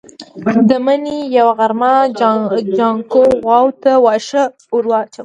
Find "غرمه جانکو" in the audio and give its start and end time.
1.59-3.23